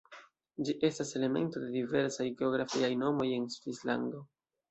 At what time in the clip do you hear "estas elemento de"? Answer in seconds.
0.87-1.67